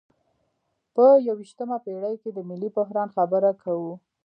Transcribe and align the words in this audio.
په 0.95 1.05
یویشتمه 1.27 1.77
پیړۍ 1.85 2.15
کې 2.21 2.29
د 2.33 2.39
ملي 2.49 2.69
بحران 2.75 3.09
خبره 3.15 3.51
کوو. 3.63 3.93